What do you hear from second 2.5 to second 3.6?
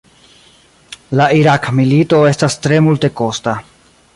tre multekosta.